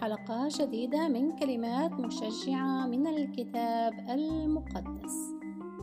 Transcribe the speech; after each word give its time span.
حلقة 0.00 0.48
جديدة 0.60 1.08
من 1.08 1.36
كلمات 1.36 1.92
مشجعة 1.92 2.86
من 2.86 3.06
الكتاب 3.06 3.92
المقدس. 4.10 5.34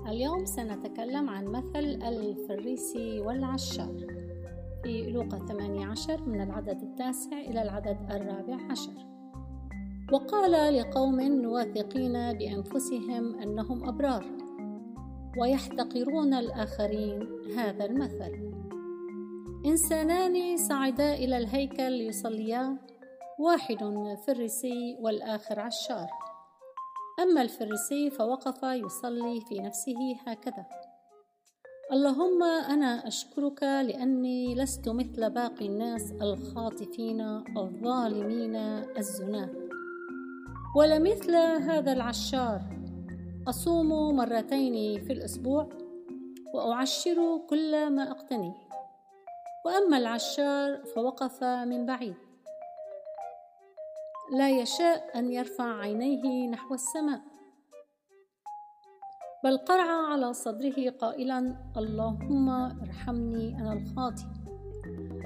اليوم 0.08 0.46
سنتكلم 0.46 1.30
عن 1.30 1.46
مثل 1.46 2.00
الفريسي 2.08 3.20
والعشار 3.20 3.96
في 4.84 5.12
لوقا 5.12 5.46
18 5.48 6.22
من 6.22 6.42
العدد 6.42 6.82
التاسع 6.84 7.38
إلى 7.38 7.62
العدد 7.62 7.98
الرابع 8.12 8.58
عشر. 8.72 8.94
وقال 10.14 10.76
لقوم 10.78 11.46
واثقين 11.46 12.14
بأنفسهم 12.14 13.40
أنهم 13.40 13.90
أبرار 13.90 14.26
ويحتقرون 15.42 16.34
الآخرين 16.34 17.28
هذا 17.58 17.86
المثل. 17.86 18.52
إنسانان 19.66 20.58
صعدا 20.58 21.14
إلى 21.14 21.38
الهيكل 21.38 21.92
ليصليا 21.92 22.78
واحد 23.40 23.78
فريسي 24.28 24.98
والآخر 25.02 25.60
عشار. 25.60 26.10
أما 27.20 27.42
الفريسي 27.42 28.10
فوقف 28.10 28.64
يصلي 28.64 29.42
في 29.42 29.60
نفسه 29.60 30.18
هكذا. 30.28 30.66
اللهم 31.92 32.44
أنا 32.44 33.08
أشكرك 33.08 33.64
لأني 33.64 34.56
لست 34.56 34.90
مثل 34.90 35.30
باقي 35.30 35.66
الناس 35.66 36.12
الخاطفين 36.12 37.22
الظالمين 37.58 38.56
الزناة 38.98 39.50
ولا 40.76 41.00
مثل 41.00 41.36
هذا 41.36 41.94
العشار. 41.94 42.62
أصوم 43.48 44.16
مرتين 44.16 45.06
في 45.06 45.14
الأسبوع 45.14 45.70
وأعشر 46.54 47.42
كل 47.50 47.90
ما 47.90 48.12
أقتنيه. 48.12 48.56
وأما 49.66 49.98
العشار 49.98 50.86
فوقف 50.86 51.44
من 51.44 51.86
بعيد. 51.86 52.27
لا 54.32 54.50
يشاء 54.50 55.20
أن 55.20 55.32
يرفع 55.32 55.80
عينيه 55.80 56.50
نحو 56.50 56.74
السماء. 56.74 57.22
بل 59.44 59.58
قرع 59.58 60.12
على 60.12 60.34
صدره 60.34 60.90
قائلا 60.90 61.56
اللهم 61.78 62.50
ارحمني 62.50 63.60
أنا 63.60 63.74
الخاطئ. 63.74 64.26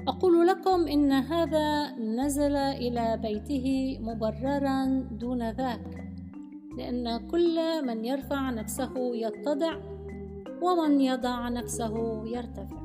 أقول 0.08 0.46
لكم 0.46 0.88
إن 0.88 1.12
هذا 1.12 1.96
نزل 1.96 2.56
إلى 2.56 3.18
بيته 3.22 3.98
مبررا 4.00 5.08
دون 5.10 5.50
ذاك 5.50 6.12
لأن 6.78 7.28
كل 7.28 7.86
من 7.86 8.04
يرفع 8.04 8.50
نفسه 8.50 8.92
يتضع 9.16 9.76
ومن 10.62 11.00
يضع 11.00 11.48
نفسه 11.48 12.26
يرتفع. 12.26 12.81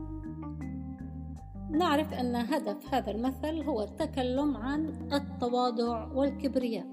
نعرف 1.72 2.14
أن 2.14 2.36
هدف 2.36 2.94
هذا 2.94 3.12
المثل 3.12 3.64
هو 3.64 3.82
التكلم 3.82 4.58
عن 4.58 5.10
التواضع 5.14 6.12
والكبرياء 6.14 6.86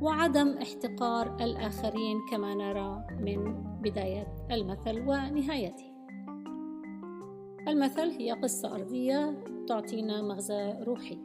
وعدم 0.00 0.48
احتقار 0.48 1.36
الآخرين 1.40 2.16
كما 2.30 2.54
نرى 2.54 3.04
من 3.20 3.54
بداية 3.82 4.26
المثل 4.50 5.00
ونهايته. 5.00 5.92
المثل 7.68 8.10
هي 8.10 8.32
قصة 8.32 8.74
أرضية 8.74 9.44
تعطينا 9.68 10.22
مغزى 10.22 10.74
روحي. 10.82 11.18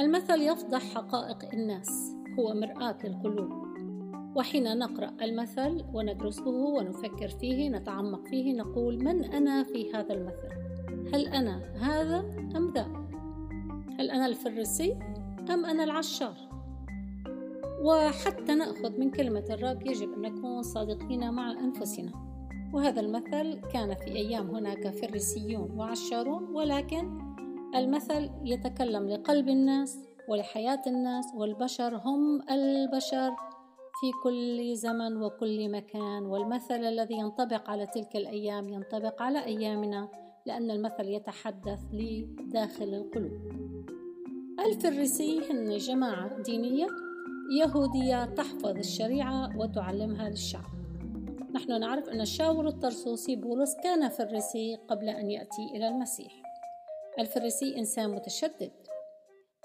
المثل 0.00 0.42
يفضح 0.42 0.94
حقائق 0.94 1.52
الناس، 1.52 2.16
هو 2.38 2.54
مرآة 2.54 2.98
للقلوب. 3.04 3.52
وحين 4.36 4.78
نقرأ 4.78 5.10
المثل 5.22 5.84
وندرسه 5.92 6.48
ونفكر 6.48 7.28
فيه 7.28 7.68
نتعمق 7.68 8.26
فيه 8.26 8.54
نقول 8.54 9.04
من 9.04 9.24
أنا 9.24 9.62
في 9.62 9.92
هذا 9.92 10.14
المثل؟ 10.14 10.63
هل 11.12 11.26
أنا 11.26 11.62
هذا 11.80 12.18
أم 12.56 12.72
ذا؟ 12.74 12.86
هل 13.98 14.10
أنا 14.10 14.26
الفريسي 14.26 14.98
أم 15.50 15.64
أنا 15.64 15.84
العشار؟ 15.84 16.36
وحتى 17.82 18.54
نأخذ 18.54 18.98
من 18.98 19.10
كلمة 19.10 19.44
الرب 19.50 19.86
يجب 19.86 20.12
أن 20.12 20.22
نكون 20.22 20.62
صادقين 20.62 21.30
مع 21.30 21.50
أنفسنا 21.50 22.12
وهذا 22.72 23.00
المثل 23.00 23.60
كان 23.72 23.94
في 23.94 24.06
أيام 24.06 24.50
هناك 24.50 24.88
فريسيون 24.88 25.70
وعشارون 25.78 26.44
ولكن 26.44 27.18
المثل 27.74 28.30
يتكلم 28.44 29.08
لقلب 29.08 29.48
الناس 29.48 29.98
ولحياة 30.28 30.82
الناس 30.86 31.24
والبشر 31.34 31.96
هم 31.96 32.42
البشر 32.50 33.30
في 34.00 34.10
كل 34.22 34.76
زمن 34.76 35.22
وكل 35.22 35.70
مكان 35.70 36.26
والمثل 36.26 36.74
الذي 36.84 37.14
ينطبق 37.14 37.70
على 37.70 37.86
تلك 37.86 38.16
الأيام 38.16 38.68
ينطبق 38.68 39.22
على 39.22 39.44
أيامنا 39.44 40.08
لأن 40.46 40.70
المثل 40.70 41.08
يتحدث 41.08 41.80
لداخل 41.92 42.94
القلوب. 42.94 43.54
الفريسي 44.66 45.40
هن 45.50 45.76
جماعة 45.76 46.42
دينية 46.42 46.86
يهودية 47.60 48.24
تحفظ 48.24 48.76
الشريعة 48.78 49.58
وتعلمها 49.58 50.28
للشعب. 50.28 50.70
نحن 51.54 51.80
نعرف 51.80 52.08
أن 52.08 52.20
الشاور 52.20 52.68
الطرسوسي 52.68 53.36
بولس 53.36 53.76
كان 53.82 54.08
فريسي 54.08 54.76
قبل 54.88 55.08
أن 55.08 55.30
يأتي 55.30 55.62
إلى 55.74 55.88
المسيح. 55.88 56.32
الفريسي 57.18 57.78
إنسان 57.78 58.10
متشدد. 58.10 58.72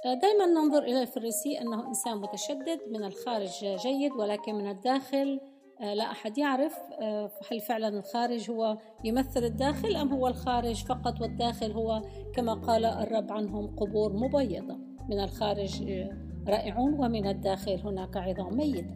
دائما 0.06 0.46
ننظر 0.46 0.84
إلى 0.84 1.02
الفريسي 1.02 1.62
أنه 1.62 1.88
إنسان 1.88 2.18
متشدد 2.18 2.80
من 2.88 3.04
الخارج 3.04 3.66
جيد 3.84 4.12
ولكن 4.12 4.56
من 4.56 4.70
الداخل 4.70 5.40
لا 5.80 6.12
أحد 6.12 6.38
يعرف 6.38 6.78
آه، 7.02 7.32
هل 7.52 7.60
فعلا 7.60 7.88
الخارج 7.88 8.52
هو 8.52 8.78
يمثل 9.04 9.44
الداخل 9.44 9.96
أم 9.96 10.14
هو 10.14 10.28
الخارج 10.28 10.86
فقط 10.86 11.22
والداخل 11.22 11.72
هو 11.72 12.02
كما 12.34 12.54
قال 12.54 12.86
الرب 12.86 13.32
عنهم 13.32 13.68
قبور 13.68 14.14
مبيضة. 14.14 14.78
من 15.10 15.20
الخارج 15.20 15.90
آه، 15.90 16.10
رائعون 16.48 16.94
ومن 16.94 17.28
الداخل 17.28 17.80
هناك 17.86 18.18
عظام 18.18 18.58
ميتة 18.58 18.96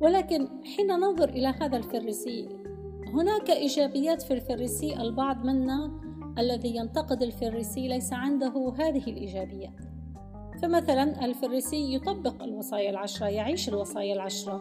ولكن 0.00 0.48
حين 0.76 0.86
ننظر 0.86 1.28
إلى 1.28 1.46
هذا 1.46 1.76
الفريسي 1.76 2.48
هناك 3.06 3.50
إيجابيات 3.50 4.22
في 4.22 4.34
الفريسي 4.34 4.96
البعض 4.96 5.44
منا 5.44 6.00
الذي 6.38 6.76
ينتقد 6.76 7.22
الفريسي 7.22 7.88
ليس 7.88 8.12
عنده 8.12 8.74
هذه 8.78 9.10
الإيجابيات 9.10 9.80
فمثلا 10.62 11.24
الفريسي 11.24 11.94
يطبق 11.94 12.42
الوصايا 12.42 12.90
العشرة 12.90 13.26
يعيش 13.26 13.68
الوصايا 13.68 14.14
العشرة. 14.14 14.60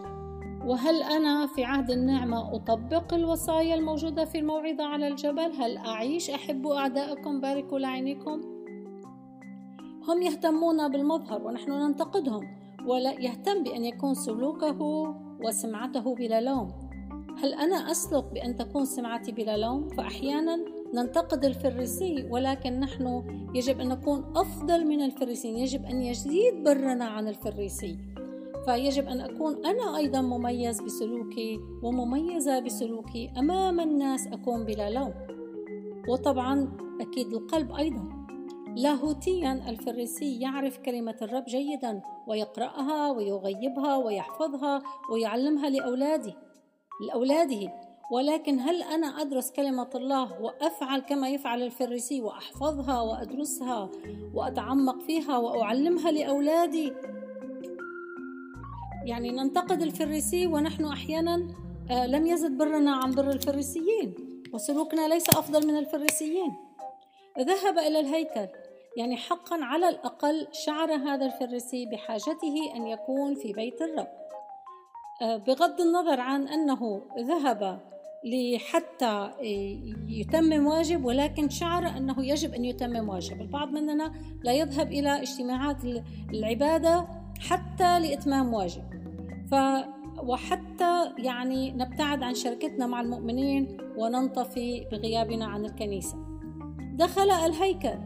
وهل 0.65 1.03
أنا 1.03 1.47
في 1.47 1.63
عهد 1.63 1.91
النعمة 1.91 2.55
أطبق 2.55 3.13
الوصايا 3.13 3.75
الموجودة 3.75 4.25
في 4.25 4.39
الموعظة 4.39 4.83
على 4.83 5.07
الجبل؟ 5.07 5.51
هل 5.59 5.77
أعيش 5.77 6.29
أحب 6.29 6.67
أعداءكم 6.67 7.41
باركوا 7.41 7.79
لعينكم؟ 7.79 8.41
هم 10.07 10.21
يهتمون 10.21 10.87
بالمظهر 10.91 11.47
ونحن 11.47 11.71
ننتقدهم 11.71 12.43
ولا 12.87 13.11
يهتم 13.11 13.63
بأن 13.63 13.85
يكون 13.85 14.13
سلوكه 14.13 14.81
وسمعته 15.43 16.15
بلا 16.15 16.41
لوم 16.41 16.71
هل 17.43 17.53
أنا 17.53 17.91
أسلك 17.91 18.23
بأن 18.33 18.55
تكون 18.55 18.85
سمعتي 18.85 19.31
بلا 19.31 19.57
لوم؟ 19.57 19.89
فأحيانا 19.89 20.57
ننتقد 20.93 21.45
الفريسي 21.45 22.27
ولكن 22.31 22.79
نحن 22.79 23.23
يجب 23.55 23.79
أن 23.79 23.89
نكون 23.89 24.33
أفضل 24.35 24.87
من 24.87 25.01
الفريسيين 25.01 25.57
يجب 25.57 25.85
أن 25.85 26.01
يزيد 26.01 26.63
برنا 26.63 27.05
عن 27.05 27.27
الفريسي 27.27 28.14
فيجب 28.65 29.07
أن 29.07 29.21
أكون 29.21 29.65
أنا 29.65 29.97
أيضا 29.97 30.21
مميز 30.21 30.81
بسلوكي 30.81 31.59
ومميزة 31.83 32.59
بسلوكي 32.59 33.31
أمام 33.37 33.79
الناس 33.79 34.27
أكون 34.27 34.65
بلا 34.65 34.89
لوم. 34.89 35.13
وطبعا 36.09 36.77
أكيد 37.01 37.33
القلب 37.33 37.71
أيضا. 37.71 38.09
لاهوتيا 38.75 39.69
الفريسي 39.69 40.39
يعرف 40.39 40.77
كلمة 40.77 41.15
الرب 41.21 41.43
جيدا 41.47 42.01
ويقرأها 42.27 43.11
ويغيبها 43.11 43.97
ويحفظها 43.97 44.81
ويعلمها 45.11 45.69
لأولاده 45.69 46.33
لأولاده. 47.07 47.73
ولكن 48.11 48.59
هل 48.59 48.83
أنا 48.83 49.07
أدرس 49.07 49.51
كلمة 49.51 49.89
الله 49.95 50.41
وأفعل 50.41 50.99
كما 50.99 51.29
يفعل 51.29 51.63
الفريسي 51.63 52.22
وأحفظها 52.22 53.01
وأدرسها 53.01 53.90
وأتعمق 54.34 54.99
فيها 55.01 55.37
وأعلمها 55.37 56.11
لأولادي؟ 56.11 56.93
يعني 59.05 59.31
ننتقد 59.31 59.81
الفريسي 59.81 60.47
ونحن 60.47 60.85
أحيانا 60.85 61.47
آه، 61.91 62.05
لم 62.07 62.28
يزد 62.28 62.57
برنا 62.57 62.96
عن 62.96 63.11
بر 63.11 63.31
الفريسيين 63.31 64.16
وسلوكنا 64.53 65.07
ليس 65.07 65.29
أفضل 65.29 65.67
من 65.67 65.78
الفريسيين. 65.78 66.53
ذهب 67.40 67.78
إلى 67.78 67.99
الهيكل 67.99 68.47
يعني 68.97 69.17
حقا 69.17 69.59
على 69.61 69.90
الأقل 69.90 70.47
شعر 70.52 70.93
هذا 70.93 71.25
الفريسي 71.25 71.85
بحاجته 71.85 72.75
أن 72.75 72.87
يكون 72.87 73.35
في 73.35 73.53
بيت 73.53 73.81
الرب. 73.81 74.07
آه، 75.22 75.37
بغض 75.37 75.81
النظر 75.81 76.19
عن 76.19 76.47
أنه 76.47 77.02
ذهب 77.19 77.79
لحتى 78.25 79.31
يتمم 80.07 80.67
واجب 80.67 81.05
ولكن 81.05 81.49
شعر 81.49 81.87
أنه 81.87 82.25
يجب 82.25 82.53
أن 82.53 82.66
يتمم 82.66 83.09
واجب. 83.09 83.41
البعض 83.41 83.69
مننا 83.72 84.13
لا 84.43 84.53
يذهب 84.53 84.91
إلى 84.91 85.22
اجتماعات 85.22 85.78
العبادة 86.34 87.24
حتى 87.40 87.99
لإتمام 87.99 88.53
واجب. 88.53 88.84
ف 89.52 89.55
وحتى 90.23 91.11
يعني 91.17 91.72
نبتعد 91.72 92.23
عن 92.23 92.34
شركتنا 92.34 92.87
مع 92.87 93.02
المؤمنين 93.02 93.78
وننطفي 93.97 94.85
بغيابنا 94.91 95.46
عن 95.46 95.66
الكنيسة. 95.66 96.17
دخل 96.93 97.32
الهيكل. 97.32 97.99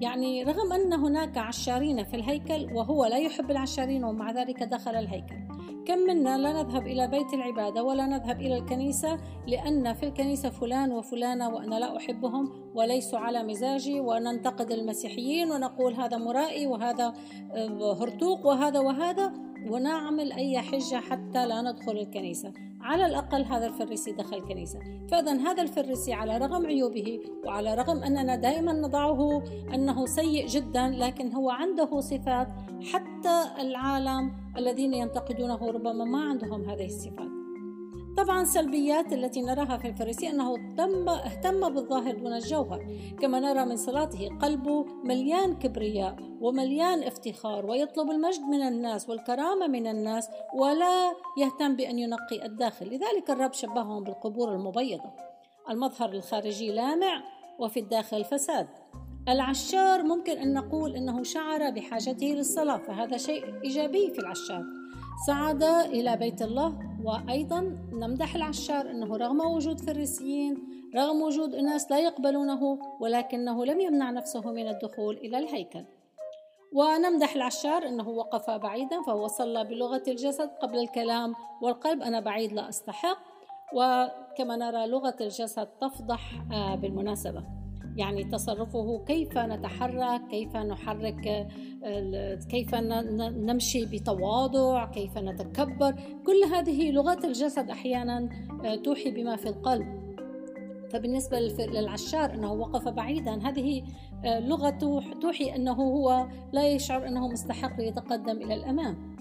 يعني 0.00 0.42
رغم 0.42 0.72
أن 0.72 0.92
هناك 0.92 1.38
عشارين 1.38 2.04
في 2.04 2.16
الهيكل 2.16 2.72
وهو 2.72 3.04
لا 3.04 3.18
يحب 3.18 3.50
العشارين 3.50 4.04
ومع 4.04 4.30
ذلك 4.30 4.62
دخل 4.62 4.94
الهيكل. 4.94 5.53
كم 5.86 5.98
منا 5.98 6.38
لا 6.38 6.52
نذهب 6.52 6.86
إلى 6.86 7.08
بيت 7.08 7.34
العبادة 7.34 7.82
ولا 7.82 8.06
نذهب 8.06 8.40
إلى 8.40 8.58
الكنيسة 8.58 9.18
لأن 9.46 9.94
في 9.94 10.06
الكنيسة 10.06 10.50
فلان 10.50 10.92
وفلانة 10.92 11.48
وأنا 11.48 11.74
لا 11.74 11.96
أحبهم 11.96 12.50
وليسوا 12.74 13.18
على 13.18 13.42
مزاجي 13.42 14.00
وننتقد 14.00 14.70
المسيحيين 14.70 15.50
ونقول 15.50 15.94
هذا 15.94 16.16
مرائي 16.16 16.66
وهذا 16.66 17.12
آه، 17.52 18.02
هرطوق 18.02 18.46
وهذا 18.46 18.80
وهذا 18.80 19.32
ونعمل 19.68 20.32
أي 20.32 20.58
حجة 20.58 20.96
حتى 20.96 21.46
لا 21.46 21.62
ندخل 21.62 21.92
الكنيسة. 21.92 22.52
على 22.84 23.06
الأقل 23.06 23.44
هذا 23.44 23.66
الفريسي 23.66 24.12
دخل 24.12 24.36
الكنيسة 24.36 24.78
فإذا 25.10 25.32
هذا 25.32 25.62
الفريسي 25.62 26.12
على 26.12 26.38
رغم 26.38 26.66
عيوبه 26.66 27.20
وعلى 27.44 27.74
رغم 27.74 28.02
أننا 28.02 28.36
دائما 28.36 28.72
نضعه 28.72 29.42
أنه 29.74 30.06
سيء 30.06 30.46
جدا 30.46 30.88
لكن 30.88 31.32
هو 31.32 31.50
عنده 31.50 32.00
صفات 32.00 32.48
حتى 32.92 33.44
العالم 33.60 34.32
الذين 34.56 34.94
ينتقدونه 34.94 35.70
ربما 35.70 36.04
ما 36.04 36.20
عندهم 36.20 36.70
هذه 36.70 36.86
الصفات. 36.86 37.33
طبعا 38.16 38.44
سلبيات 38.44 39.12
التي 39.12 39.42
نراها 39.42 39.78
في 39.78 39.88
الفريسي 39.88 40.30
أنه 40.30 40.54
اهتم, 40.54 41.08
اهتم 41.08 41.74
بالظاهر 41.74 42.14
دون 42.18 42.32
الجوهر 42.32 42.86
كما 43.20 43.40
نرى 43.40 43.64
من 43.64 43.76
صلاته 43.76 44.28
قلبه 44.42 44.84
مليان 45.04 45.58
كبرياء 45.58 46.16
ومليان 46.40 47.02
افتخار 47.02 47.66
ويطلب 47.66 48.10
المجد 48.10 48.40
من 48.40 48.62
الناس 48.62 49.08
والكرامة 49.08 49.66
من 49.66 49.86
الناس 49.86 50.28
ولا 50.54 51.12
يهتم 51.38 51.76
بأن 51.76 51.98
ينقي 51.98 52.46
الداخل. 52.46 52.86
لذلك 52.86 53.30
الرب 53.30 53.52
شبههم 53.52 54.04
بالقبور 54.04 54.54
المبيضة. 54.54 55.10
المظهر 55.70 56.12
الخارجي 56.12 56.72
لامع 56.72 57.22
وفي 57.58 57.80
الداخل 57.80 58.24
فساد. 58.24 58.68
العشار 59.28 60.02
ممكن 60.02 60.38
أن 60.38 60.54
نقول 60.54 60.96
أنه 60.96 61.22
شعر 61.22 61.70
بحاجته 61.70 62.26
للصلاة 62.26 62.76
فهذا 62.76 63.16
شيء 63.16 63.44
إيجابي 63.64 64.10
في 64.10 64.18
العشار. 64.18 64.64
صعد 65.26 65.62
إلى 65.62 66.16
بيت 66.16 66.42
الله 66.42 66.83
وأيضا 67.04 67.60
نمدح 67.92 68.34
العشار 68.34 68.90
أنه 68.90 69.16
رغم 69.16 69.40
وجود 69.40 69.80
فريسيين 69.80 70.56
رغم 70.96 71.22
وجود 71.22 71.54
أناس 71.54 71.90
لا 71.90 71.98
يقبلونه 71.98 72.78
ولكنه 73.00 73.64
لم 73.64 73.80
يمنع 73.80 74.10
نفسه 74.10 74.52
من 74.52 74.68
الدخول 74.68 75.16
إلى 75.16 75.38
الهيكل. 75.38 75.84
ونمدح 76.72 77.34
العشار 77.34 77.88
أنه 77.88 78.08
وقف 78.08 78.50
بعيدا 78.50 79.02
فهو 79.02 79.26
صلى 79.26 79.64
بلغة 79.64 80.02
الجسد 80.08 80.48
قبل 80.48 80.78
الكلام 80.78 81.34
والقلب 81.62 82.02
أنا 82.02 82.20
بعيد 82.20 82.52
لا 82.52 82.68
أستحق. 82.68 83.18
وكما 83.74 84.56
نرى 84.56 84.86
لغة 84.86 85.16
الجسد 85.20 85.68
تفضح 85.80 86.20
آه، 86.52 86.74
بالمناسبة. 86.74 87.63
يعني 87.96 88.24
تصرفه 88.24 89.04
كيف 89.06 89.38
نتحرك 89.38 90.26
كيف 90.30 90.56
نحرك 90.56 91.48
كيف 92.50 92.74
نمشي 92.74 93.86
بتواضع 93.86 94.86
كيف 94.86 95.18
نتكبر. 95.18 95.94
كل 96.26 96.54
هذه 96.54 96.90
لغات 96.90 97.24
الجسد 97.24 97.70
أحيانا 97.70 98.28
آه، 98.64 98.74
توحي 98.74 99.10
بما 99.10 99.36
في 99.36 99.48
القلب. 99.48 100.04
فبالنسبة 100.90 101.38
للعشار 101.58 102.34
أنه 102.34 102.52
وقف 102.52 102.88
بعيدا 102.88 103.48
هذه 103.48 103.82
آه، 104.24 104.40
لغته 104.40 105.00
توحي 105.20 105.56
أنه 105.56 105.72
هو 105.72 106.28
لا 106.52 106.68
يشعر 106.68 107.08
أنه 107.08 107.28
مستحق 107.28 107.80
ليتقدم 107.80 108.36
إلى 108.36 108.54
الأمام. 108.54 109.14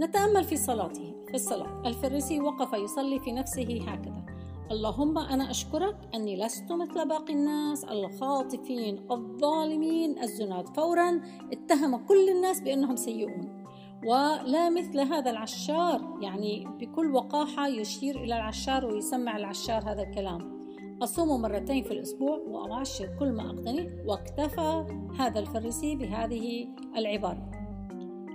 نتأمل 0.00 0.44
في 0.44 0.56
صلاته 0.56 1.14
في 1.28 1.34
الصلاة. 1.34 1.82
الفريسي 1.86 2.40
وقف 2.40 2.72
يصلي 2.72 3.20
في 3.20 3.32
نفسه 3.32 3.80
هكذا. 3.88 4.25
اللهم 4.70 5.18
أنا 5.18 5.50
أشكرك 5.50 5.96
أني 6.14 6.36
لست 6.36 6.72
مثل 6.72 7.08
باقي 7.08 7.32
الناس 7.32 7.84
الخاطفين 7.84 9.06
الظالمين 9.10 10.22
الزناد. 10.22 10.68
فورا 10.68 11.20
اتهم 11.52 11.96
كل 11.96 12.28
الناس 12.28 12.60
بأنهم 12.60 12.96
سيئون. 12.96 13.64
ولا 14.06 14.70
مثل 14.70 15.00
هذا 15.00 15.30
العشار 15.30 16.18
يعني 16.20 16.66
بكل 16.80 17.14
وقاحة 17.14 17.68
يشير 17.68 18.16
إلى 18.16 18.36
العشار 18.36 18.86
ويسمع 18.86 19.36
العشار 19.36 19.82
هذا 19.92 20.02
الكلام. 20.02 20.56
أصوم 21.02 21.42
مرتين 21.42 21.82
في 21.84 21.90
الأسبوع 21.90 22.38
وأعشر 22.48 23.08
كل 23.18 23.32
ما 23.32 23.50
أقتني 23.50 23.90
واكتفى 24.06 24.86
هذا 25.18 25.38
الفريسي 25.38 25.96
بهذه 25.96 26.68
العبارة. 26.96 27.50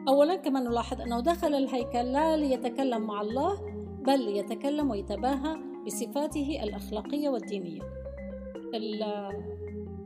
أولا 0.07 0.35
كما 0.35 0.59
نلاحظ 0.59 1.01
أنه 1.01 1.19
دخل 1.19 1.55
الهيكل 1.55 2.11
لا 2.11 2.37
ليتكلم 2.37 3.01
مع 3.01 3.21
الله 3.21 3.61
بل 4.05 4.25
ليتكلم 4.25 4.91
ويتباهى 4.91 5.70
بصفاته 5.85 6.59
الأخلاقية 6.63 7.29
والدينية. 7.29 7.81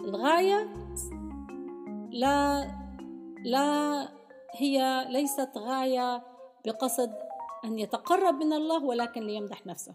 الغاية 0.06 0.74
لا 2.12 2.68
لا 3.46 4.10
هي 4.52 5.06
ليست 5.10 5.58
غاية 5.58 6.24
بقصد 6.66 7.12
أن 7.66 7.80
يتقرب 7.80 8.36
من 8.36 8.54
الله 8.54 8.84
ولكن 8.84 9.22
ليمدح 9.22 9.66
نفسه. 9.66 9.94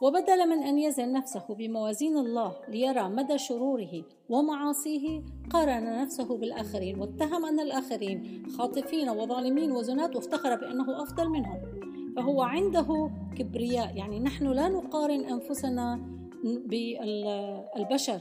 وبدلا 0.00 0.44
من 0.44 0.62
أن 0.62 0.78
يزن 0.78 1.12
نفسه 1.12 1.54
بموازين 1.54 2.16
الله 2.16 2.56
ليرى 2.68 3.08
مدى 3.08 3.38
شروره 3.38 4.04
ومعاصيه 4.28 5.22
قارن 5.50 6.02
نفسه 6.02 6.36
بالآخرين 6.36 7.00
واتهم 7.00 7.46
أن 7.46 7.60
الآخرين 7.60 8.46
خاطفين 8.58 9.08
وظالمين 9.08 9.72
وزنات 9.72 10.16
وافتخر 10.16 10.54
بأنه 10.54 11.02
أفضل 11.02 11.28
منهم. 11.28 11.87
فهو 12.18 12.42
عنده 12.42 13.10
كبرياء. 13.36 13.96
يعني 13.96 14.20
نحن 14.20 14.46
لا 14.52 14.68
نقارن 14.68 15.24
أنفسنا 15.24 16.00
بالبشر. 16.44 18.20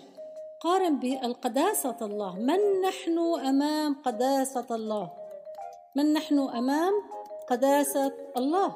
قارن 0.61 0.99
بالقداسة 0.99 1.97
الله. 2.01 2.35
من 2.35 2.59
نحن 2.87 3.17
أمام 3.47 3.95
قداسة 4.05 4.75
الله؟ 4.75 5.11
من 5.95 6.13
نحن 6.13 6.39
أمام 6.39 6.93
قداسة 7.49 8.13
الله؟ 8.37 8.75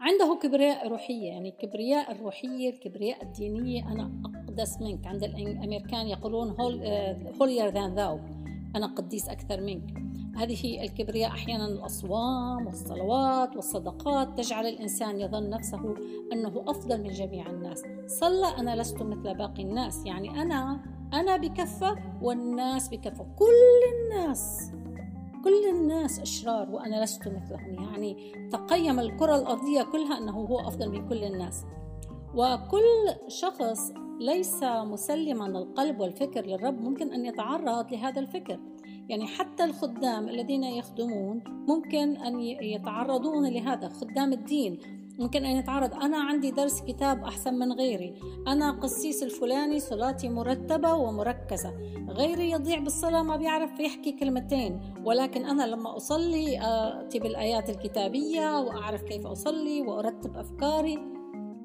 عنده 0.00 0.38
كبرياء 0.42 0.88
روحية. 0.88 1.26
يعني 1.28 1.48
الكبرياء 1.48 2.12
الروحية 2.12 2.70
الكبرياء 2.70 3.22
الدينية. 3.22 3.92
أنا 3.92 4.10
أقدس 4.24 4.78
منك. 4.80 5.06
عند 5.06 5.24
الأمريكان 5.24 6.06
يقولون 6.06 6.50
هولير 7.40 7.68
ذان 7.68 7.94
ذاو 7.94 8.18
أنا 8.76 8.86
قديس 8.86 9.28
أكثر 9.28 9.60
منك. 9.60 10.02
هذه 10.36 10.84
الكبرياء 10.84 11.30
أحيانا 11.30 11.66
الأصوام 11.66 12.66
والصلوات 12.66 13.56
والصدقات 13.56 14.38
تجعل 14.38 14.66
الإنسان 14.66 15.20
يظن 15.20 15.50
نفسه 15.50 15.94
أنه 16.32 16.64
أفضل 16.68 17.02
من 17.02 17.10
جميع 17.10 17.50
الناس. 17.50 17.82
صلى 18.06 18.46
أنا 18.58 18.76
لست 18.76 19.02
مثل 19.02 19.34
باقي 19.34 19.62
الناس 19.62 20.06
يعني 20.06 20.42
أنا 20.42 20.80
أنا 21.12 21.36
بكفه 21.36 21.96
والناس 22.22 22.88
بكفه 22.88 23.26
كل 23.38 23.80
الناس 23.94 24.72
كل 25.44 25.68
الناس 25.70 26.20
أشرار 26.20 26.70
وأنا 26.70 27.04
لست 27.04 27.28
مثلهم. 27.28 27.74
يعني 27.74 28.32
تقيم 28.52 29.00
الكرة 29.00 29.36
الأرضية 29.36 29.82
كلها 29.82 30.18
أنه 30.18 30.32
هو 30.32 30.60
أفضل 30.60 30.88
من 30.88 31.08
كل 31.08 31.24
الناس. 31.24 31.64
وكل 32.34 33.28
شخص 33.28 33.92
ليس 34.20 34.62
مسلما 34.62 35.46
القلب 35.46 36.00
والفكر 36.00 36.46
للرب 36.46 36.80
ممكن 36.80 37.12
أن 37.12 37.26
يتعرض 37.26 37.92
لهذا 37.92 38.20
الفكر. 38.20 38.58
يعني 39.12 39.26
حتى 39.26 39.64
الخدام 39.64 40.28
الذين 40.28 40.64
يخدمون 40.64 41.40
ممكن 41.68 42.16
أن 42.16 42.40
يتعرضون 42.40 43.48
لهذا 43.48 43.88
خدام 43.88 44.32
الدين. 44.32 44.78
ممكن 45.18 45.44
أن 45.44 45.56
يتعرض 45.56 45.94
أنا 45.94 46.16
عندي 46.18 46.50
درس 46.50 46.82
كتاب 46.82 47.24
أحسن 47.24 47.54
من 47.54 47.72
غيري 47.72 48.14
أنا 48.48 48.70
قسيس 48.70 49.22
الفلاني 49.22 49.80
صلاتي 49.80 50.28
مرتبة 50.28 50.94
ومركزة. 50.94 51.72
غيري 52.08 52.50
يضيع 52.50 52.78
بالصلاة 52.78 53.22
ما 53.22 53.36
بيعرف 53.36 53.80
يحكي 53.80 54.12
كلمتين. 54.12 54.80
ولكن 55.04 55.44
أنا 55.44 55.66
لما 55.66 55.96
أصلي 55.96 56.58
أتي 56.62 57.18
بالآيات 57.18 57.70
الكتابية 57.70 58.60
وأعرف 58.60 59.02
كيف 59.02 59.26
أصلي 59.26 59.82
وأرتب 59.82 60.36
أفكاري. 60.36 60.96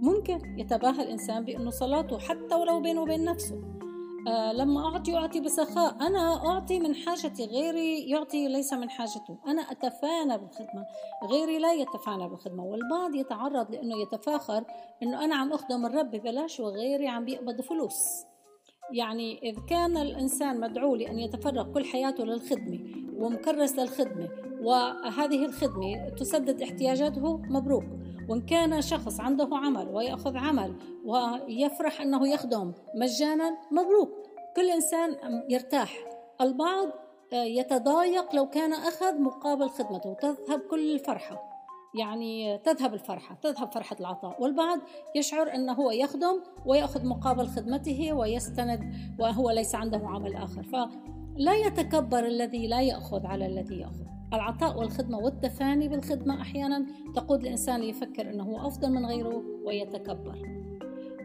ممكن 0.01 0.60
يتباهى 0.60 1.04
الإنسان 1.04 1.46
بأنه 1.46 1.70
صلاته 1.70 2.20
حتى 2.20 2.56
ولو 2.56 2.82
بينه 2.82 3.01
وبين 3.01 3.24
نفسه. 3.24 3.77
لما 4.54 4.86
أعطي 4.88 5.16
أعطي 5.16 5.40
بسخاء. 5.40 5.96
أنا 6.02 6.46
أعطي 6.46 6.80
من 6.80 6.96
حاجتي 6.96 7.46
غيري 7.46 8.10
يعطي 8.10 8.48
ليس 8.48 8.74
من 8.74 8.90
حاجته. 8.90 9.38
أنا 9.48 9.62
أتفانى 9.62 10.38
بالخدمة 10.38 10.86
غيري 11.32 11.60
لا 11.60 11.74
يتفانى 11.74 12.30
بالخدمة 12.30 12.64
والبعض 12.64 13.16
يتعرض 13.16 13.72
لأنه 13.72 14.02
يتفاخر 14.02 14.64
أنه 15.04 15.26
أنا 15.26 15.36
عم 15.36 15.54
أخدم 15.54 15.86
الرب 15.86 16.12
ببلاش 16.12 16.60
وغيري 16.60 17.08
عم 17.08 17.26
بيقبض 17.26 17.62
فلوس. 17.62 18.26
يعني 18.94 19.40
إذا 19.50 19.62
كان 19.70 19.98
الإنسان 19.98 20.60
مدعو 20.60 20.96
لأن 20.96 21.20
يتفرغ 21.20 21.74
كل 21.74 21.86
حياته 21.86 22.24
للخدمة 22.24 22.80
ومكرس 23.18 23.80
للخدمة 23.80 24.30
وهذه 24.62 25.46
الخدمة 25.46 26.10
تسدد 26.10 26.62
احتياجاته 26.62 27.38
مبروك. 27.38 27.84
وإن 28.28 28.42
كان 28.42 28.82
شخص 28.82 29.20
عنده 29.20 29.50
عمل 29.52 29.88
ويأخذ 29.88 30.38
عمل 30.38 30.76
ويفرح 31.06 32.02
أنه 32.02 32.28
يخدم 32.28 32.74
مجانا 32.96 33.58
مبروك. 33.72 34.10
كل 34.56 34.70
إنسان 34.70 35.18
يرتاح. 35.50 35.98
البعض 36.42 36.88
آه، 37.34 37.44
يتضايق 37.44 38.36
لو 38.36 38.50
كان 38.50 38.74
أخذ 38.74 39.22
مقابل 39.22 39.70
خدمته. 39.70 40.14
تذهب 40.14 40.60
كل 40.60 40.94
الفرحة. 40.94 41.58
يعني 42.00 42.58
تذهب 42.58 42.94
الفرحة 42.94 43.36
تذهب 43.36 43.72
فرحة 43.72 43.96
العطاء. 44.00 44.42
والبعض 44.42 44.80
يشعر 45.16 45.56
أنه 45.56 45.74
هو 45.74 45.92
يخدم 45.92 46.42
ويأخذ 46.66 47.06
مقابل 47.06 47.48
خدمته 47.48 48.14
ويستند 48.14 48.80
وهو 49.20 49.50
ليس 49.50 49.76
عنده 49.76 50.02
عمل 50.04 50.36
آخر. 50.36 50.64
فلا 50.64 51.56
يتكبر 51.56 52.26
الذي 52.26 52.68
لا 52.68 52.82
يأخذ 52.82 53.26
على 53.26 53.46
الذي 53.46 53.80
يأخذ. 53.80 54.17
العطاء 54.34 54.80
والخدمة 54.80 55.18
والتفاني 55.18 55.88
بالخدمة 55.88 56.42
أحيانا 56.42 56.86
تقود 57.16 57.42
الإنسان 57.42 57.80
ليفكر 57.82 58.30
أنه 58.30 58.68
أفضل 58.68 58.92
من 58.92 59.06
غيره 59.06 59.44
ويتكبر. 59.66 60.67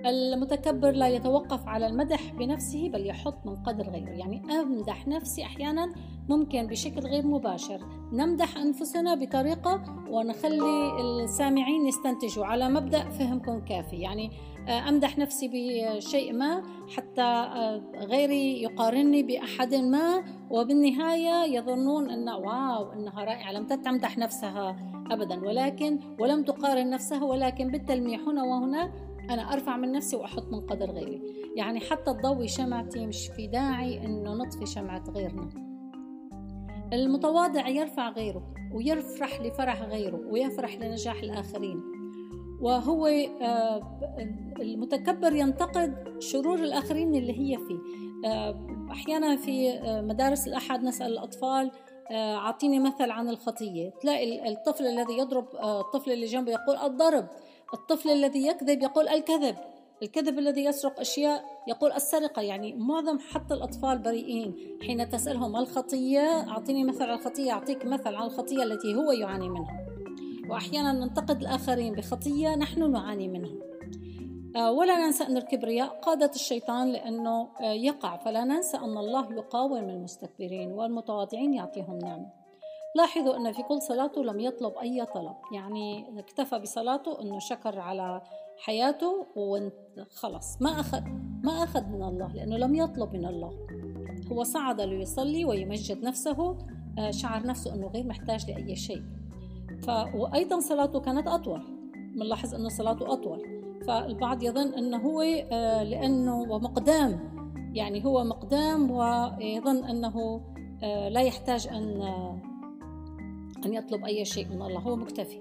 المتكبر 0.06 0.90
لا 0.90 1.08
يتوقف 1.08 1.68
على 1.68 1.86
المدح 1.86 2.32
بنفسه 2.34 2.88
بل 2.88 3.06
يحط 3.06 3.46
من 3.46 3.56
قدر 3.56 3.84
غيره. 3.84 4.10
يعني 4.10 4.42
أمدح 4.60 5.08
نفسي 5.08 5.44
أحيانا 5.44 5.92
ممكن 6.28 6.66
بشكل 6.66 7.00
غير 7.00 7.26
مباشر. 7.26 7.80
نمدح 8.12 8.56
أنفسنا 8.56 9.14
بطريقة 9.14 9.82
ونخلي 10.10 11.00
السامعين 11.00 11.86
يستنتجوا 11.86 12.44
على 12.44 12.68
مبدأ 12.68 13.08
فهمكم 13.08 13.64
كافي. 13.64 13.96
يعني 13.96 14.30
آه، 14.68 14.88
أمدح 14.88 15.18
نفسي 15.18 15.50
بشيء 15.52 16.32
ما 16.32 16.62
حتى 16.96 17.22
آه، 17.22 17.82
غيري 17.96 18.62
يقارني 18.62 19.22
بأحد 19.22 19.74
ما 19.74 20.24
وبالنهاية 20.50 21.58
يظنون 21.58 22.10
أن 22.10 22.28
واو 22.28 22.92
أنها 22.92 23.24
رائعة. 23.24 23.52
لم 23.52 23.66
تمدح 23.66 24.18
نفسها 24.18 24.76
أبدا 25.10 25.40
ولكن 25.46 25.98
ولم 26.20 26.42
تقارن 26.42 26.90
نفسها 26.90 27.24
ولكن 27.24 27.68
بالتلميح 27.68 28.20
هنا 28.20 28.42
وهنا 28.42 29.11
أنا 29.30 29.52
أرفع 29.52 29.76
من 29.76 29.92
نفسي 29.92 30.16
وأحط 30.16 30.52
من 30.52 30.60
قدر 30.60 30.90
غيري. 30.90 31.22
يعني 31.56 31.80
حتى 31.80 32.14
تضوي 32.14 32.48
شمعتي 32.48 33.06
مش 33.06 33.28
في 33.28 33.46
داعي 33.46 34.04
إنه 34.04 34.34
نطفي 34.34 34.66
شمعة 34.66 35.04
غيرنا. 35.10 35.48
المتواضع 36.92 37.68
يرفع 37.68 38.10
غيره 38.10 38.54
ويفرح 38.74 39.40
لفرح 39.40 39.82
غيره 39.82 40.20
ويفرح 40.30 40.74
لنجاح 40.76 41.22
الآخرين. 41.22 41.82
وهو 42.60 43.06
آه، 43.06 44.00
المتكبر 44.60 45.32
ينتقد 45.32 46.16
شرور 46.18 46.58
الآخرين 46.58 47.14
اللي 47.14 47.32
هي 47.32 47.58
فيه. 47.58 47.78
آه، 48.28 48.66
أحيانا 48.90 49.36
في 49.36 49.70
آه، 49.70 50.00
مدارس 50.00 50.48
الأحد 50.48 50.82
نسأل 50.82 51.12
الأطفال 51.12 51.70
أعطيني 52.12 52.78
مثل 52.78 53.10
عن 53.10 53.28
الخطية. 53.28 53.90
تلاقي 54.00 54.52
الطفل 54.52 54.86
الذي 54.86 55.18
يضرب 55.18 55.46
الطفل 55.64 56.12
اللي 56.12 56.26
جنبه 56.26 56.52
يقول 56.52 56.76
الضرب. 56.76 57.26
الطفل 57.74 58.10
الذي 58.10 58.46
يكذب 58.46 58.82
يقول 58.82 59.08
الكذب 59.08 59.56
الكذب 60.02 60.38
الذي 60.38 60.64
يسرق 60.64 61.00
أشياء 61.00 61.44
يقول 61.68 61.92
السرقة 61.92 62.42
يعني 62.42 62.72
معظم 62.72 63.18
حتى 63.18 63.54
الأطفال 63.54 63.98
بريئين. 63.98 64.78
حين 64.82 65.08
تسألهم 65.08 65.56
الخطية 65.56 66.50
أعطيني 66.50 66.84
مثل 66.84 67.02
على 67.02 67.14
الخطية 67.14 67.52
أعطيك 67.52 67.86
مثل 67.86 68.14
على 68.14 68.26
الخطية 68.26 68.62
التي 68.62 68.94
هو 68.94 69.12
يعاني 69.12 69.48
منها. 69.48 69.86
وأحيانا 70.48 70.92
ننتقد 70.92 71.40
الآخرين 71.40 71.94
بخطية 71.94 72.54
نحن 72.54 72.90
نعاني 72.90 73.28
منها. 73.28 73.54
آه، 74.56 74.72
ولا 74.72 75.06
ننسى 75.06 75.24
أن 75.24 75.36
الكبرياء 75.36 75.88
قادة 75.88 76.30
الشيطان 76.34 76.92
لأنه 76.92 77.48
آه، 77.60 77.72
يقع. 77.72 78.16
فلا 78.16 78.44
ننسى 78.44 78.76
أن 78.76 78.98
الله 78.98 79.32
يقاوم 79.32 79.88
المستكبرين 79.88 80.72
والمتواضعين 80.72 81.54
يعطيهم 81.54 81.98
نعمة. 81.98 82.41
لاحظوا 82.94 83.36
أن 83.36 83.52
في 83.52 83.62
كل 83.62 83.82
صلاته 83.82 84.24
لم 84.24 84.40
يطلب 84.40 84.72
أي 84.82 85.06
طلب. 85.14 85.34
يعني 85.52 86.18
اكتفى 86.18 86.58
بصلاته 86.58 87.20
أنه 87.20 87.38
شكر 87.38 87.78
على 87.78 88.22
حياته 88.58 89.26
وخلص 89.36 90.62
ما 90.62 90.80
أخذ 90.80 91.02
ما 91.44 91.62
أخذ 91.64 91.86
من 91.86 92.02
الله 92.02 92.32
لأنه 92.32 92.56
لم 92.56 92.74
يطلب 92.74 93.12
من 93.12 93.26
الله. 93.26 93.52
هو 94.32 94.42
صعد 94.42 94.80
ليصلي 94.80 95.44
ويمجد 95.44 96.02
نفسه 96.02 96.58
آه، 96.98 97.10
شعر 97.10 97.46
نفسه 97.46 97.74
أنه 97.74 97.86
غير 97.86 98.06
محتاج 98.06 98.50
لأي 98.50 98.76
شيء. 98.76 99.02
ف... 99.82 99.88
وأيضا 100.14 100.60
صلاته 100.60 101.00
كانت 101.00 101.28
أطول. 101.28 101.62
بنلاحظ 102.14 102.54
أنه 102.54 102.68
صلاته 102.68 103.12
أطول. 103.12 103.62
فالبعض 103.86 104.42
يظن 104.42 104.74
أنه 104.74 104.96
هو 104.96 105.22
آه، 105.22 105.82
لأنه 105.82 106.40
ومقدام. 106.40 107.32
يعني 107.74 108.04
هو 108.04 108.24
مقدام 108.24 108.90
ويظن 108.90 109.84
أنه 109.84 110.40
آه، 110.82 111.08
لا 111.08 111.20
يحتاج 111.20 111.68
أن 111.68 112.02
أن 113.66 113.74
يطلب 113.74 114.04
أي 114.04 114.24
شيء 114.24 114.48
من 114.48 114.62
الله 114.62 114.80
هو 114.80 114.96
مكتفي. 114.96 115.40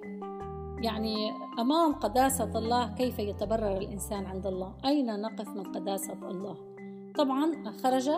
يعني 0.84 1.16
أمام 1.60 1.94
قداسة 1.94 2.58
الله 2.58 2.96
كيف 2.96 3.20
يتبرر 3.20 3.78
الإنسان 3.78 4.26
عند 4.26 4.48
الله؟ 4.48 4.74
أين 4.86 5.22
نقف 5.22 5.48
من 5.48 5.64
قداسة 5.64 6.30
الله؟ 6.30 6.58
طبعا 7.16 7.72
خرج 7.84 8.10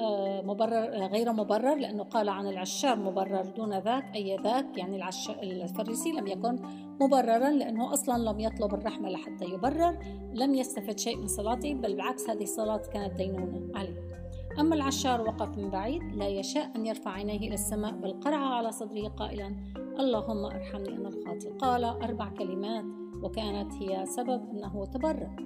آه، 0.00 0.42
مبرر 0.42 1.06
غير 1.06 1.32
مبرر 1.32 1.74
لأنه 1.74 2.02
قال 2.02 2.28
عن 2.28 2.46
العشار 2.46 2.98
مبرر 2.98 3.42
دون 3.42 3.78
ذاك 3.78 4.14
أي 4.14 4.36
ذاك 4.36 4.78
يعني 4.78 4.96
العشار 4.96 5.38
الفريسي 5.42 6.12
لم 6.12 6.26
يكن 6.26 6.58
مبررا 7.00 7.50
لأنه 7.50 7.92
أصلا 7.92 8.30
لم 8.30 8.40
يطلب 8.40 8.74
الرحمة 8.74 9.08
لحتى 9.08 9.44
يبرر 9.44 9.98
لم 10.32 10.54
يستفد 10.54 10.98
شيء 10.98 11.16
من 11.16 11.26
صلاته 11.26 11.74
بل 11.74 11.92
بالعكس 11.92 12.30
هذه 12.30 12.42
الصلاة 12.42 12.82
كانت 12.92 13.14
دينونة. 13.16 13.78
عليه 13.78 14.23
أما 14.60 14.74
العشار 14.74 15.20
وقف 15.20 15.58
من 15.58 15.70
بعيد 15.70 16.02
لا 16.16 16.28
يشاء 16.28 16.70
أن 16.76 16.86
يرفع 16.86 17.10
عينيه 17.10 17.38
إلى 17.38 17.54
السماء 17.54 17.92
بل 17.92 18.20
قرع 18.20 18.36
على 18.36 18.72
صدره 18.72 19.08
قائلا 19.08 19.56
اللهم 19.98 20.44
أرحمني 20.44 20.88
أنا 20.88 21.08
الخاطئ 21.08 21.50
قال 21.58 21.84
أربع 21.84 22.28
كلمات 22.28 22.84
وكانت 23.22 23.72
هي 23.72 24.06
سبب 24.06 24.50
أنه 24.50 24.86
تبرر 24.86 25.36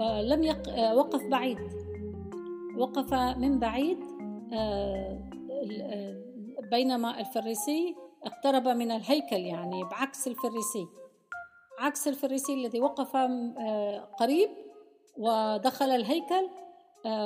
آه 0.00 0.22
لم 0.22 0.42
يق... 0.42 0.68
آه 0.68 0.96
وقف 0.96 1.26
بعيد. 1.26 1.58
وقف 2.76 3.14
من 3.14 3.58
بعيد 3.58 3.98
آه, 4.52 5.18
بينما 6.70 7.20
الفريسي 7.20 7.96
اقترب 8.24 8.68
من 8.68 8.90
الهيكل 8.90 9.36
يعني 9.36 9.84
بعكس 9.84 10.28
الفريسي. 10.28 10.86
عكس 11.78 12.08
الفريسي 12.08 12.54
الذي 12.54 12.80
وقف 12.80 13.16
قريب 14.18 14.48
ودخل 15.18 15.90
الهيكل 15.90 16.48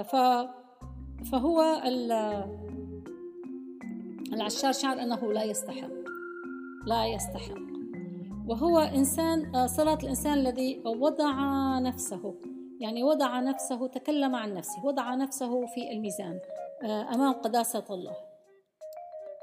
ف 0.05 0.17
فهو 1.25 1.83
العشار 4.33 4.73
شعر 4.73 5.03
أنه 5.03 5.33
لا 5.33 5.45
يستحق 5.45 5.91
لا 6.87 7.07
يستحق. 7.07 7.63
وهو 8.47 8.79
إنسان 8.79 9.67
صلاة 9.67 9.99
الإنسان 10.03 10.33
الذي 10.33 10.83
وضع 10.87 11.35
نفسه 11.79 12.35
يعني 12.81 13.03
وضع 13.03 13.41
نفسه 13.41 13.87
تكلم 13.87 14.35
عن 14.35 14.55
نفسه 14.55 14.85
وضع 14.85 15.15
نفسه 15.15 15.67
في 15.67 15.93
الميزان 15.93 16.41
آه، 16.83 17.15
أمام 17.15 17.33
قداسة 17.33 17.85
الله. 17.91 18.17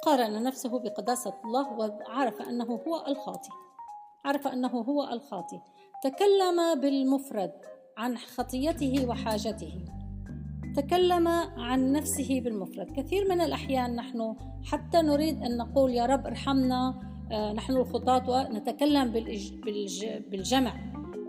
قارن 0.06 0.44
نفسه 0.44 0.80
بقداسة 0.80 1.34
الله 1.46 1.74
وعرف 1.74 2.42
أنه 2.42 2.80
هو 2.88 3.06
الخاطئ 3.08 3.50
عرف 4.26 4.48
أنه 4.48 4.68
هو 4.68 5.04
الخاطئ. 5.04 5.58
تكلم 6.04 6.80
بالمفرد 6.82 7.52
عن 7.98 8.18
خطيته 8.18 9.06
وحاجته. 9.10 9.74
تكلم 10.82 11.28
عن 11.58 11.92
نفسه 11.92 12.42
بالمفرد. 12.42 12.92
كثير 12.92 13.30
من 13.30 13.42
الأحيان 13.42 13.96
نحن 13.96 14.36
حتى 14.64 15.02
نريد 15.02 15.44
أن 15.44 15.58
نقول 15.58 15.94
يا 15.94 16.06
رب 16.06 16.26
ارحمنا 16.26 17.10
آه، 17.32 17.54
نحن 17.54 17.74
الخطاة 17.74 18.30
ونتكلم 18.30 19.12
بالجمع. 20.32 20.74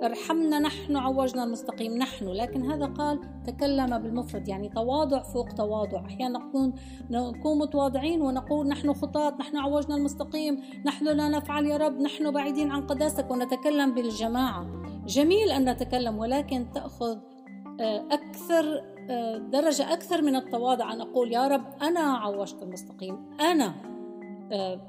ارحمنا 0.02 0.58
نحن 0.58 0.96
عوجنا 0.96 1.44
المستقيم 1.44 1.96
نحن. 1.96 2.28
لكن 2.28 2.70
هذا 2.70 2.86
قال 2.86 3.20
تكلم 3.46 3.98
بالمفرد 3.98 4.48
يعني 4.48 4.68
تواضع 4.68 5.22
فوق 5.22 5.48
تواضع. 5.48 6.06
أحيانا 6.06 6.38
نكون 6.38 6.74
نكون 7.10 7.58
متواضعين 7.58 8.22
ونقول 8.22 8.68
نحن 8.68 8.92
خطاة 8.92 9.36
نحن 9.40 9.56
عوجنا 9.56 9.96
المستقيم 9.96 10.60
نحن 10.86 11.04
لا 11.04 11.28
نفعل 11.28 11.66
يا 11.66 11.76
رب 11.76 12.00
نحن 12.00 12.30
بعيدين 12.30 12.70
عن 12.70 12.86
قداستك 12.86 13.30
ونتكلم 13.30 13.94
بالجماعة. 13.94 14.66
جميل 15.06 15.50
أن 15.50 15.70
نتكلم 15.70 16.18
ولكن 16.18 16.66
تأخذ 16.74 17.18
آه، 17.80 18.04
أكثر 18.10 18.82
درجة 19.50 19.92
أكثر 19.92 20.22
من 20.22 20.36
التواضع 20.36 20.92
أن 20.92 21.00
أقول 21.00 21.32
يا 21.32 21.48
رب 21.48 21.64
أنا 21.82 22.00
عوجت 22.00 22.62
المستقيم 22.62 23.36
أنا. 23.40 23.74
آه، 24.52 24.80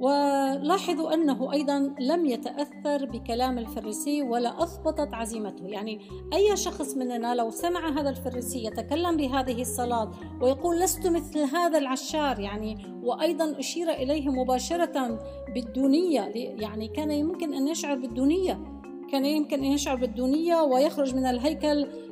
ولاحظوا 0.00 1.14
أنه 1.14 1.52
أيضا 1.52 1.94
لم 2.00 2.26
يتأثر 2.26 3.06
بكلام 3.06 3.58
الفريسي 3.58 4.22
ولا 4.22 4.62
أثبتت 4.62 5.14
عزيمته. 5.14 5.66
يعني 5.66 6.00
أي 6.32 6.56
شخص 6.56 6.96
مننا 6.96 7.34
لو 7.34 7.50
سمع 7.50 7.88
هذا 7.88 8.10
الفريسي 8.10 8.64
يتكلم 8.64 9.16
بهذه 9.16 9.60
الصلاة 9.60 10.10
ويقول 10.42 10.80
لست 10.80 11.06
مثل 11.06 11.38
هذا 11.38 11.78
العشار. 11.78 12.40
يعني 12.40 12.76
وأيضا 13.02 13.58
أشير 13.58 13.90
إليه 13.90 14.28
مباشرة 14.28 15.18
بالدونية 15.54 16.20
يعني 16.34 16.88
كان 16.88 17.10
يمكن 17.10 17.54
أن 17.54 17.68
يشعر 17.68 17.96
بالدونية 17.98 18.80
كان 19.12 19.24
يمكن 19.24 19.58
أن 19.58 19.64
يشعر 19.64 19.96
بالدونية 19.96 20.62
ويخرج 20.62 21.14
من 21.14 21.26
الهيكل 21.26 21.86
آه، 21.86 22.09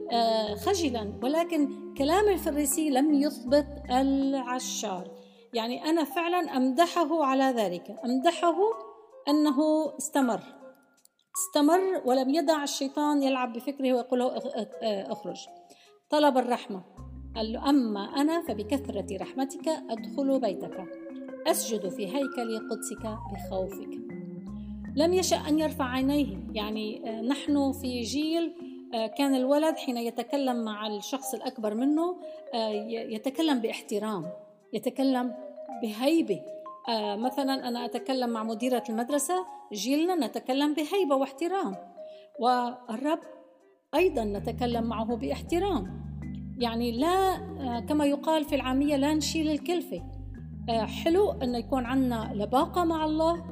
خجلا. 0.66 1.12
ولكن 1.22 1.94
كلام 1.94 2.28
الفريسي 2.28 2.90
لم 2.90 3.14
يثبت 3.14 3.66
العشار. 3.90 5.10
يعني 5.54 5.84
أنا 5.84 6.04
فعلا 6.04 6.56
أمدحه 6.56 7.24
على 7.24 7.44
ذلك. 7.44 7.96
أمدحه 8.04 8.56
أنه 9.28 9.58
استمر. 9.98 10.40
استمر 11.36 12.02
ولم 12.04 12.30
يدع 12.34 12.62
الشيطان 12.62 13.22
يلعب 13.22 13.52
بفكره 13.52 13.92
ويقول 13.92 14.18
له 14.18 14.32
اخرج. 14.82 15.46
طلب 16.10 16.38
الرحمة. 16.38 16.82
قال 17.36 17.52
له 17.52 17.70
أما 17.70 18.00
أنا 18.00 18.42
فبكثرة 18.42 19.16
رحمتك 19.16 19.68
أدخل 19.68 20.40
بيتك. 20.40 20.84
أسجد 21.46 21.88
في 21.88 22.06
هيكل 22.06 22.68
قدسك 22.70 23.18
بخوفك. 23.32 23.98
لم 24.96 25.12
يشأ 25.12 25.36
أن 25.36 25.58
يرفع 25.58 25.84
عينيه. 25.84 26.36
يعني 26.52 26.98
نحن 27.28 27.72
في 27.72 28.00
جيل 28.00 28.54
كان 28.92 29.34
الولد 29.34 29.76
حين 29.76 29.96
يتكلم 29.96 30.64
مع 30.64 30.86
الشخص 30.86 31.34
الأكبر 31.34 31.74
منه 31.74 32.16
يتكلم 32.88 33.58
باحترام 33.58 34.26
يتكلم 34.72 35.34
بهيبة. 35.82 36.40
مثلا 37.16 37.68
أنا 37.68 37.84
أتكلم 37.84 38.30
مع 38.30 38.42
مديرة 38.42 38.82
المدرسة 38.88 39.46
جيلنا 39.72 40.26
نتكلم 40.26 40.74
بهيبة 40.74 41.16
واحترام. 41.16 41.76
والرب 42.40 43.20
أيضا 43.94 44.24
نتكلم 44.24 44.84
معه 44.84 45.16
باحترام. 45.16 45.98
يعني 46.58 46.92
لا 46.92 47.36
كما 47.88 48.04
يقال 48.06 48.44
في 48.44 48.54
العامية 48.54 48.96
لا 48.96 49.14
نشيل 49.14 49.50
الكلفة. 49.50 50.02
حلو 51.04 51.30
أن 51.30 51.54
يكون 51.54 51.84
عندنا 51.84 52.30
لباقة 52.34 52.84
مع 52.84 53.04
الله 53.04 53.44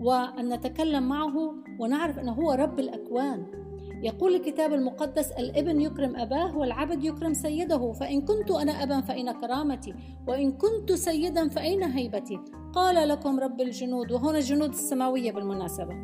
وأن 0.00 0.48
نتكلم 0.48 1.02
معه 1.02 1.54
ونعرف 1.80 2.18
أنه 2.18 2.32
هو 2.32 2.52
رب 2.52 2.78
الأكوان. 2.80 3.63
يقول 4.04 4.34
الكتاب 4.34 4.72
المقدس 4.72 5.30
الإبن 5.32 5.80
يكرم 5.80 6.16
أباه 6.16 6.56
والعبد 6.56 7.04
يكرم 7.04 7.34
سيده 7.34 7.92
فإن 7.92 8.20
كنت 8.20 8.50
أنا 8.50 8.82
أبا 8.82 9.00
فأين 9.00 9.32
كرامتي 9.32 9.94
وإن 10.26 10.52
كنت 10.52 10.92
سيدا 10.92 11.48
فأين 11.48 11.82
هيبتي؟ 11.82 12.40
قال 12.72 13.08
لكم 13.08 13.40
رب 13.40 13.60
الجنود 13.60 14.12
وهنا 14.12 14.38
الجنود 14.38 14.68
السماوية 14.68 15.32
بالمناسبة. 15.32 15.94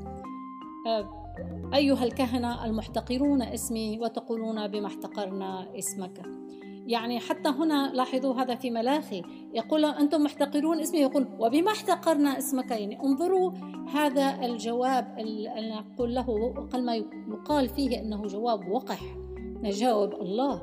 أيها 1.74 2.04
الكهنة 2.04 2.64
المحتقرون 2.64 3.42
اسمي 3.42 3.98
وتقولون 3.98 4.68
بما 4.68 4.86
احتقرنا 4.86 5.78
اسمك. 5.78 6.22
يعني 6.90 7.20
حتى 7.20 7.48
هنا 7.48 7.92
لاحظوا 7.94 8.34
هذا 8.34 8.54
في 8.54 8.70
ملاخي. 8.70 9.22
يقول 9.54 9.84
أنتم 9.84 10.22
محتقرون 10.22 10.80
اسمي 10.80 11.00
يقول 11.00 11.28
وبما 11.38 11.72
احتقرنا 11.72 12.38
اسمك 12.38 12.70
يعني 12.70 13.00
انظروا 13.02 13.52
هذا 13.94 14.46
الجواب 14.46 15.18
اللي 15.18 15.84
نقول 15.94 16.14
له 16.14 16.54
قل 16.72 16.84
ما 16.84 16.94
يقال 16.96 17.68
فيه 17.68 18.00
أنه 18.00 18.22
جواب 18.26 18.68
وقح. 18.68 19.00
نجاوب 19.62 20.14
الله. 20.14 20.62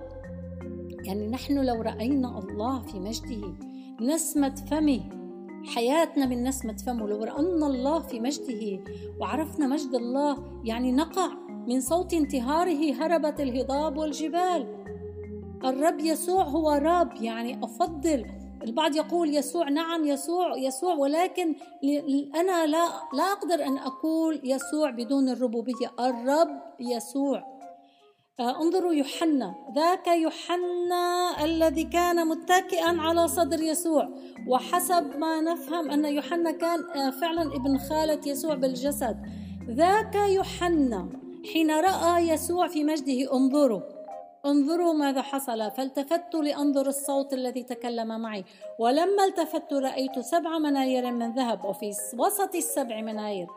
يعني 1.03 1.27
نحن 1.27 1.65
لو 1.65 1.81
رأينا 1.81 2.39
الله 2.39 2.79
في 2.79 2.99
مجده 2.99 3.53
نسمة 4.01 4.55
فمه 4.55 4.99
حياتنا 5.75 6.25
من 6.25 6.43
نسمة 6.43 6.77
فمه 6.77 7.07
لو 7.07 7.23
رأينا 7.23 7.67
الله 7.67 7.99
في 7.99 8.19
مجده 8.19 8.83
وعرفنا 9.19 9.67
مجد 9.67 9.95
الله 9.95 10.37
يعني 10.63 10.91
نقع 10.91 11.29
من 11.67 11.81
صوت 11.81 12.13
انتهاره 12.13 12.93
هربت 12.93 13.39
الهضاب 13.39 13.97
والجبال. 13.97 14.76
الرب 15.65 15.99
يسوع 15.99 16.43
هو 16.43 16.71
رب 16.71 17.21
يعني 17.21 17.63
أفضل. 17.63 18.25
البعض 18.63 18.95
يقول 18.95 19.35
يسوع 19.35 19.69
نعم 19.69 20.05
يسوع 20.05 20.57
يسوع 20.57 20.93
ولكن 20.93 21.55
أنا 22.35 22.65
لا 22.65 22.87
لا 23.13 23.23
أقدر 23.31 23.65
أن 23.65 23.77
أقول 23.77 24.41
يسوع 24.43 24.89
بدون 24.89 25.29
الربوبية. 25.29 25.91
الرب 25.99 26.61
يسوع. 26.79 27.57
آه، 28.39 28.61
انظروا 28.61 28.93
يوحنا. 28.93 29.55
ذاك 29.75 30.07
يوحنا 30.07 31.35
الذي 31.45 31.83
كان 31.83 32.27
متكئا 32.27 33.01
على 33.01 33.27
صدر 33.27 33.61
يسوع. 33.61 34.09
وحسب 34.47 35.17
ما 35.17 35.41
نفهم 35.41 35.91
أن 35.91 36.05
يوحنا 36.05 36.51
كان 36.51 36.79
آه، 36.95 37.09
فعلا 37.09 37.41
ابن 37.41 37.77
خالة 37.77 38.21
يسوع 38.25 38.55
بالجسد. 38.55 39.17
ذاك 39.69 40.15
يوحنا 40.15 41.09
حين 41.53 41.71
رأى 41.71 42.29
يسوع 42.29 42.67
في 42.67 42.83
مجده 42.83 43.33
انظروا. 43.33 43.96
انظروا 44.45 44.93
ماذا 44.93 45.21
حصل. 45.21 45.71
فالتفت 45.71 46.35
لأنظر 46.35 46.87
الصوت 46.87 47.33
الذي 47.33 47.63
تكلم 47.63 48.21
معي. 48.21 48.45
ولما 48.79 49.25
التفت 49.25 49.73
رأيت 49.73 50.19
سبع 50.19 50.57
مناير 50.57 51.11
من 51.11 51.33
ذهب 51.33 51.65
وفي 51.65 51.91
وسط 52.17 52.55
السبع 52.55 53.01
مناير 53.01 53.47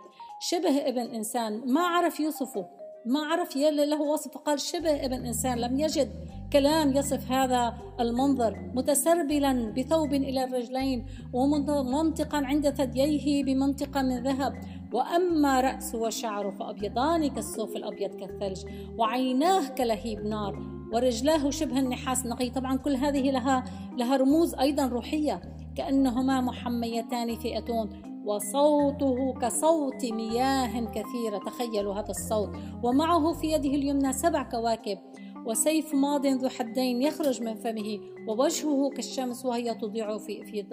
شبه 0.40 0.88
ابن 0.88 1.14
إنسان. 1.14 1.72
ما 1.72 1.80
عرف 1.80 2.20
يوصفه 2.20 2.66
ما 3.06 3.26
عرف 3.26 3.56
له 3.56 4.00
وصف 4.00 4.38
قال 4.38 4.60
شبه 4.60 5.04
ابن 5.04 5.26
إنسان. 5.26 5.58
لم 5.58 5.80
يجد. 5.80 6.39
كلام 6.52 6.92
يصف 6.96 7.32
هذا 7.32 7.74
المنظر 8.00 8.70
متسربلا 8.74 9.72
بثوب 9.76 10.14
إلى 10.14 10.44
الرجلين 10.44 11.06
ومنطقا 11.32 12.38
عند 12.38 12.70
ثدييه 12.70 13.44
بمنطقة 13.44 14.02
من 14.02 14.22
ذهب. 14.22 14.60
وأما 14.92 15.60
راسه 15.60 15.98
وشعره 15.98 16.50
فابيضان 16.50 17.26
كالصوف 17.26 17.76
الأبيض 17.76 18.14
كالثلج 18.14 18.64
وعيناه 18.98 19.68
كلهيب 19.68 20.26
نار 20.26 20.58
ورجلاه 20.92 21.50
شبه 21.50 21.78
النحاس. 21.78 22.26
نقي 22.26 22.50
طبعا 22.50 22.76
كل 22.76 22.96
هذه 22.96 23.30
لها 23.30 23.64
لها 23.98 24.16
رموز 24.16 24.54
أيضا 24.54 24.86
روحية 24.86 25.40
كأنهما 25.76 26.40
محميتان 26.40 27.36
في 27.36 27.58
اتون 27.58 28.02
وصوته 28.24 29.34
كصوت 29.42 30.04
مياه 30.04 30.80
كثيرة. 30.80 31.38
تخيلوا 31.46 31.94
هذا 31.94 32.10
الصوت. 32.10 32.50
ومعه 32.82 33.32
في 33.32 33.52
يده 33.52 33.70
اليمنى 33.70 34.12
سبع 34.12 34.42
كواكب. 34.42 34.98
وسيف 35.46 35.94
ماض 35.94 36.26
ذو 36.26 36.48
حدين 36.48 37.02
يخرج 37.02 37.42
من 37.42 37.54
فمه 37.54 38.00
ووجهه 38.28 38.90
كالشمس 38.90 39.44
وهي 39.44 39.74
تضيع 39.74 40.18
في 40.18 40.44
في 40.44 40.64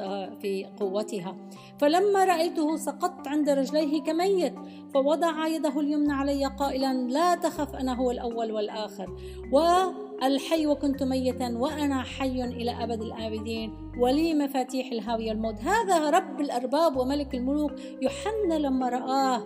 في 0.41 0.65
قوتها. 0.79 1.37
فلما 1.79 2.25
رأيته 2.25 2.75
سقطت 2.75 3.27
عند 3.27 3.49
رجليه 3.49 4.03
كميت 4.03 4.53
فوضع 4.93 5.47
يده 5.47 5.79
اليمنى 5.79 6.13
علي 6.13 6.45
قائلا 6.45 6.93
لا 6.93 7.35
تخف 7.35 7.75
أنا 7.75 7.93
هو 7.95 8.11
الأول 8.11 8.51
والآخر. 8.51 9.17
والحي 9.51 10.67
وكنت 10.67 11.03
ميتا 11.03 11.57
وأنا 11.57 12.03
حي 12.03 12.43
إلى 12.43 12.83
أبد 12.83 13.01
الآبدين 13.01 13.73
ولي 13.99 14.33
مفاتيح 14.33 14.91
الهاوية 14.91 15.31
الموت 15.31 15.59
هذا 15.59 16.09
رب 16.09 16.41
الأرباب 16.41 16.97
وملك 16.97 17.35
الملوك. 17.35 17.71
يوحنا 18.01 18.67
لما 18.67 18.89
رآه 18.89 19.43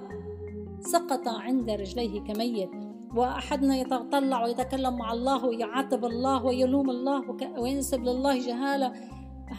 سقط 0.79 1.27
عند 1.27 1.69
رجليه 1.69 2.21
كميت. 2.21 2.90
وأحدنا 3.15 3.77
يتطلع 3.77 4.43
ويتكلم 4.43 4.97
مع 4.97 5.13
الله 5.13 5.45
ويعاتب 5.45 6.05
الله 6.05 6.45
ويلوم 6.45 6.89
الله 6.89 7.37
وينسب 7.57 8.03
لله 8.03 8.39
جهالة. 8.47 8.93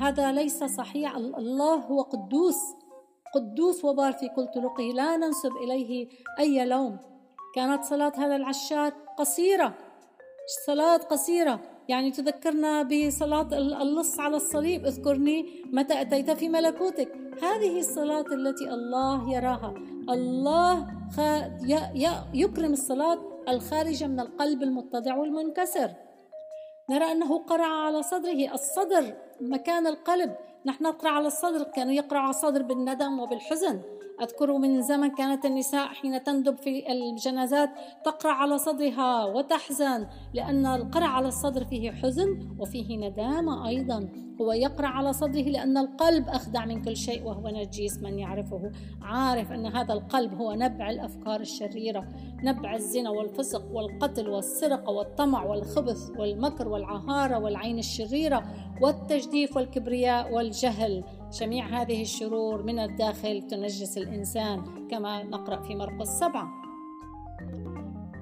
هذا 0.01 0.33
ليس 0.33 0.65
صحيح. 0.65 1.17
الله 1.17 1.75
هو 1.75 2.03
قدوس 2.03 2.61
قدوس 3.35 3.85
وبار 3.85 4.12
في 4.12 4.29
كل 4.29 4.47
طرقه. 4.47 4.85
لا 4.95 5.17
ننسب 5.17 5.53
إليه 5.65 6.09
أي 6.38 6.65
لوم. 6.65 6.99
كانت 7.55 7.85
صلاة 7.85 8.12
هذا 8.17 8.37
العشار 8.37 8.93
قصيرة 9.19 9.75
صلاة 10.67 10.97
قصيرة. 10.97 11.61
يعني 11.88 12.11
تذكرنا 12.11 12.83
بصلاة 12.83 13.49
اللص 13.83 14.21
على 14.21 14.37
الصليب. 14.37 14.87
اذكرني 14.87 15.47
متى 15.73 16.01
أتيت 16.01 16.31
في 16.31 16.49
ملكوتك. 16.49 17.12
هذه 17.43 17.79
الصلاة 17.79 18.27
التي 18.33 18.71
الله 18.71 19.35
يراها. 19.35 19.75
الله 20.11 20.87
يكرم 22.35 22.73
الصلاة 22.73 23.32
الخارجة 23.49 24.07
من 24.07 24.21
القلب 24.21 24.63
المتضع 24.63 25.17
والمنكسر. 25.17 25.91
نرى 26.91 27.13
أنه 27.13 27.39
قرع 27.39 27.67
على 27.67 28.03
صدره 28.03 28.55
الصدر 28.55 29.15
مكان 29.41 29.87
القلب. 29.87 30.37
نحن 30.67 30.85
نقرأ 30.85 31.11
على 31.11 31.27
الصدر 31.27 31.63
كانوا 31.63 31.93
يقرأ 31.93 32.19
على 32.19 32.31
الصدر 32.31 32.63
بالندم 32.63 33.21
وبالحزن. 33.21 33.81
أذكر 34.20 34.59
من 34.59 34.83
زمن 34.83 35.11
كانت 35.11 35.44
النساء 35.44 35.87
حين 35.87 36.22
تندب 36.22 36.57
في 36.57 36.92
الجنازات 36.92 37.70
تقرع 38.05 38.33
على 38.33 38.59
صدرها 38.59 39.25
وتحزن 39.25 40.07
لأن 40.35 40.66
القرع 40.66 41.07
على 41.07 41.29
الصدر 41.29 41.64
فيه 41.64 41.90
حزن 41.90 42.57
وفيه 42.59 42.96
ندامة 42.96 43.68
أيضا. 43.68 44.09
هو 44.40 44.53
يقرع 44.53 44.88
على 44.88 45.12
صدره 45.12 45.42
لأن 45.42 45.79
القلب 45.79 46.29
أخدع 46.29 46.64
من 46.64 46.83
كل 46.83 46.96
شيء 46.96 47.25
وهو 47.25 47.48
نجيس 47.48 47.98
من 47.98 48.18
يعرفه. 48.18 48.70
عارف 49.03 49.53
أن 49.53 49.66
هذا 49.66 49.92
القلب 49.92 50.35
هو 50.35 50.53
نبع 50.53 50.90
الأفكار 50.90 51.40
الشريرة 51.40 52.09
نبع 52.42 52.75
الزنا 52.75 53.11
والفسق 53.11 53.64
والقتل 53.72 54.29
والسرقة 54.29 54.90
والطمع 54.90 55.44
والخبث 55.44 56.11
والمكر 56.18 56.68
والعهارة 56.68 57.38
والعين 57.38 57.79
الشريرة 57.79 58.44
والتجديف 58.83 59.57
والكبرياء 59.57 60.35
والجهل. 60.35 61.05
جميع 61.33 61.66
هذه 61.66 62.03
الشرور 62.03 62.62
من 62.62 62.79
الداخل 62.79 63.42
تنجس 63.42 63.99
الإنسان 63.99 64.88
كما 64.90 65.23
نقرأ 65.23 65.62
في 65.62 65.75
مرقس 65.75 66.09
سبعة. 66.09 66.62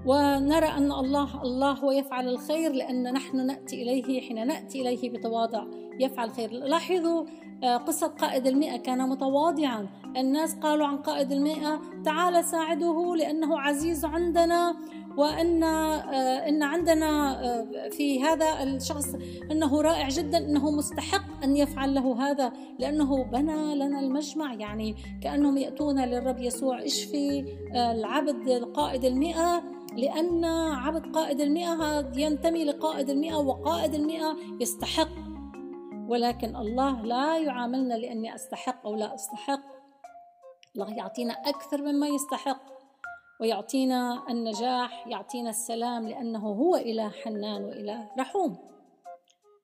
ونرى 0.06 0.66
أن 0.66 0.92
الله 0.92 1.42
الله 1.42 1.72
هو 1.72 1.90
يفعل 1.90 2.28
الخير 2.28 2.72
لأن 2.72 3.12
نحن 3.12 3.46
نأتي 3.46 3.82
إليه 3.82 4.20
حين 4.20 4.46
نأتي 4.46 4.80
إليه 4.80 5.10
بتواضع. 5.10 5.64
يفعل 6.00 6.30
خير 6.30 6.50
لاحظوا 6.52 7.24
آه، 7.64 7.76
قصة 7.76 8.06
قائد 8.06 8.46
المئة 8.46 8.76
كان 8.76 9.08
متواضعا. 9.08 9.86
الناس 10.16 10.54
قالوا 10.54 10.86
عن 10.86 10.96
قائد 10.96 11.32
المئة 11.32 11.80
تعال 12.04 12.44
ساعده 12.44 13.14
لأنه 13.16 13.60
عزيز 13.60 14.04
عندنا 14.04 14.74
وأن 15.16 15.62
آه، 15.62 16.48
إن 16.48 16.62
عندنا 16.62 17.40
آه، 17.44 17.88
في 17.88 18.22
هذا 18.22 18.62
الشخص 18.62 19.14
أنه 19.50 19.82
رائع 19.82 20.08
جدا 20.08 20.38
أنه 20.38 20.70
مستحق 20.70 21.44
أن 21.44 21.56
يفعل 21.56 21.94
له 21.94 22.30
هذا 22.30 22.52
لأنه 22.78 23.24
بنى 23.24 23.74
لنا 23.74 24.00
المجمع. 24.00 24.54
يعني 24.54 24.96
كأنهم 25.22 25.56
يأتون 25.56 26.04
للرب 26.04 26.38
يسوع 26.38 26.84
اشفي 26.84 27.44
العبد 27.74 28.50
قائد 28.74 29.04
المئة؟ 29.04 29.62
لأن 29.96 30.44
عبد 30.74 31.06
قائد 31.06 31.40
المئة 31.40 32.10
ينتمي 32.16 32.64
لقائد 32.64 33.10
المئة 33.10 33.36
وقائد 33.36 33.94
المئة 33.94 34.36
يستحق. 34.60 35.08
ولكن 36.08 36.56
الله 36.56 37.02
لا 37.02 37.38
يعاملنا 37.38 37.94
لأني 37.94 38.34
أستحق 38.34 38.86
أو 38.86 38.94
لا 38.94 39.14
أستحق. 39.14 39.79
الله 40.74 40.94
يعطينا 40.94 41.32
أكثر 41.32 41.82
مما 41.82 42.08
يستحق 42.08 42.62
ويعطينا 43.40 44.22
النجاح 44.30 45.06
يعطينا 45.06 45.50
السلام 45.50 46.08
لأنه 46.08 46.48
هو 46.48 46.76
إله 46.76 47.08
حنان 47.08 47.64
وإله 47.64 48.10
رحوم. 48.18 48.56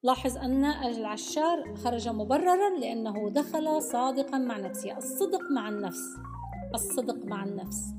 لاحظ 0.02 0.36
أن 0.36 0.64
العشار 0.64 1.74
خرج 1.74 2.08
مبررا 2.08 2.78
لأنه 2.78 3.30
دخل 3.30 3.82
صادقا 3.82 4.38
مع 4.38 4.58
نفسه 4.58 4.96
الصدق 4.96 5.50
مع 5.50 5.68
النفس 5.68 6.16
الصدق 6.74 7.24
مع 7.24 7.44
النفس. 7.44 7.94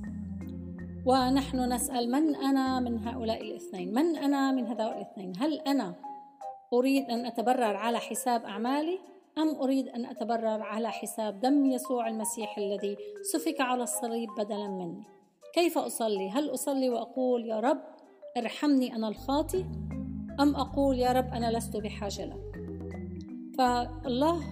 ونحن 1.06 1.74
نسأل 1.74 2.12
من 2.12 2.36
أنا 2.36 2.80
من 2.80 3.08
هؤلاء 3.08 3.42
الاثنين؟ 3.42 3.94
من 3.94 4.16
أنا 4.16 4.52
من 4.52 4.68
هؤلاء 4.68 4.98
الاثنين؟ 4.98 5.34
هل 5.38 5.54
أنا 5.54 5.94
أريد 6.74 7.10
أن 7.10 7.26
أتبرر 7.26 7.76
على 7.76 7.98
حساب 8.00 8.46
أعمالي؟ 8.46 9.00
أم 9.38 9.56
أريد 9.56 9.88
أن 9.88 10.06
أتبرر 10.06 10.62
على 10.62 10.92
حساب 10.92 11.40
دم 11.40 11.66
يسوع 11.66 12.08
المسيح 12.08 12.58
الذي 12.58 12.98
سفك 13.34 13.62
على 13.62 13.84
الصليب 13.84 14.30
بدلا 14.38 14.68
مني؟ 14.68 15.04
كيف 15.54 15.78
أصلي؟ 15.78 16.30
هل 16.30 16.54
أصلي 16.54 16.90
وأقول 16.90 17.46
يا 17.46 17.60
رب 17.60 17.82
ارحمني 18.38 18.96
أنا 18.96 19.08
الخاطي 19.08 19.66
أم 20.40 20.56
أقول 20.56 21.00
يا 21.00 21.12
رب 21.12 21.34
أنا 21.34 21.58
لست 21.58 21.78
بحاجة 21.78 22.26
لك؟ 22.26 22.58
فالله 23.58 24.44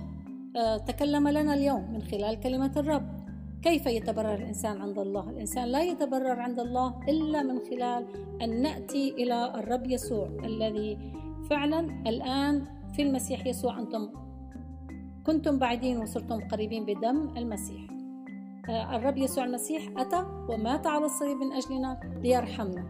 آه، 0.58 0.78
تكلم 0.78 1.28
لنا 1.28 1.54
اليوم 1.54 1.92
من 1.94 2.02
خلال 2.02 2.40
كلمة 2.40 2.72
الرب. 2.78 3.26
كيف 3.62 3.86
يتبرر 3.86 4.34
الإنسان 4.34 4.82
عند 4.82 5.00
الله؟ 5.00 5.30
الإنسان 5.30 5.66
لا 5.66 5.84
يتبرر 5.84 6.40
عند 6.40 6.60
الله 6.60 7.00
إلا 7.10 7.44
من 7.44 7.60
خلال 7.60 8.06
أن 8.42 8.62
نأتي 8.62 9.10
إلى 9.10 9.54
الرب 9.56 9.92
يسوع 9.92 10.28
الذي 10.44 10.98
فعلا 11.50 11.80
الآن 12.08 12.66
في 12.94 13.02
المسيح 13.02 13.48
يسوع. 13.48 13.80
أنتم 13.80 14.25
كنتم 15.26 15.60
بعيدين 15.60 15.98
وصرتم 15.98 16.48
قريبين 16.48 16.86
بدم 16.86 17.38
المسيح. 17.38 17.82
آه، 18.70 18.96
الرب 18.96 19.18
يسوع 19.18 19.46
المسيح 19.46 19.84
أتى 19.98 20.26
ومات 20.50 20.88
على 20.88 21.06
الصليب 21.06 21.38
من 21.38 21.52
أجلنا 21.52 22.20
ليرحمنا. 22.24 22.86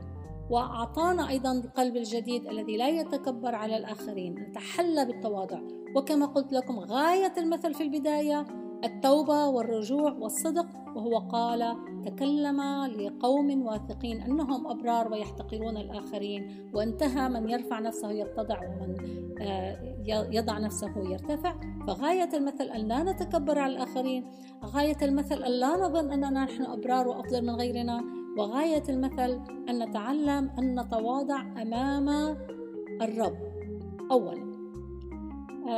وأعطانا 0.50 1.30
أيضا 1.30 1.52
القلب 1.52 1.96
الجديد 1.96 2.48
الذي 2.48 2.78
لا 2.78 2.90
يتكبر 2.90 3.56
على 3.56 3.78
الآخرين. 3.78 4.34
نتحلى 4.34 5.06
بالتواضع. 5.06 5.60
وكما 5.96 6.26
قلت 6.26 6.54
لكم 6.54 6.80
غاية 6.80 7.34
المثل 7.38 7.74
في 7.74 7.84
البداية 7.84 8.46
التوبة 8.84 9.48
والرجوع 9.48 10.12
والصدق 10.12 10.66
وهو 10.96 11.18
قال 11.18 11.76
تكلم 12.06 12.62
لقوم 12.86 13.66
واثقين 13.66 14.22
أنهم 14.22 14.68
أبرار 14.68 15.12
ويحتقرون 15.12 15.78
الآخرين 15.78 16.70
وانتهى 16.74 17.30
من 17.30 17.50
يرفع 17.50 17.80
نفسه 17.80 18.12
يتضع 18.12 18.60
ومن 18.60 18.96
آه، 19.42 19.96
يضع 20.08 20.58
نفسه 20.58 21.12
يرتفع. 21.12 21.56
فغاية 21.88 22.30
المثل 22.34 22.64
أن 22.64 22.88
لا 22.88 23.04
نتكبر 23.04 23.60
على 23.60 23.74
الآخرين 23.74 24.26
غاية 24.66 24.98
المثل 25.02 25.44
أن 25.44 25.52
لا 25.52 25.76
نظن 25.76 26.12
أننا 26.12 26.44
نحن 26.44 26.64
أبرار 26.64 27.08
وأفضل 27.08 27.46
من 27.46 27.56
غيرنا 27.56 28.04
وغاية 28.38 28.84
المثل 28.90 29.42
أن 29.70 29.84
نتعلم 29.84 30.50
أن 30.60 30.80
نتواضع 30.80 31.42
أمام 31.62 32.10
الرب. 33.02 33.38
أولا 34.12 34.55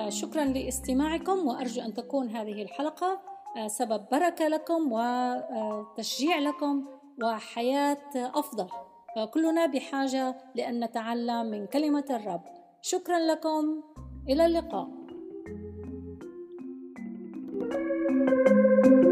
شكرا 0.10 0.46
لاستماعكم 0.46 1.48
وأرجو 1.48 1.82
أن 1.82 1.94
تكون 1.94 2.30
هذه 2.30 2.62
الحلقة 2.62 3.20
آه، 3.58 3.68
سبب 3.68 4.06
بركة 4.12 4.48
لكم 4.48 4.92
وتشجيع 4.92 6.40
لكم 6.40 6.86
وحياة 7.24 7.98
أفضل. 8.16 8.68
كلنا 9.34 9.66
بحاجة 9.66 10.38
لأن 10.56 10.84
نتعلم 10.84 11.46
من 11.46 11.66
كلمة 11.66 12.06
الرب. 12.10 12.42
شكرا 12.82 13.20
لكم. 13.20 13.82
إلى 14.30 14.46
اللقاء. 14.46 14.88
thank 18.48 18.86
you 18.86 19.07